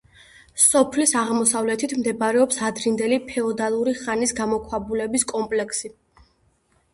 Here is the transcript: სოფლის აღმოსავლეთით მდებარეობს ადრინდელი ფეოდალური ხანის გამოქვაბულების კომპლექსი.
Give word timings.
სოფლის 0.61 1.11
აღმოსავლეთით 1.23 1.93
მდებარეობს 1.99 2.57
ადრინდელი 2.69 3.19
ფეოდალური 3.27 3.95
ხანის 4.01 4.35
გამოქვაბულების 4.41 5.29
კომპლექსი. 5.35 5.95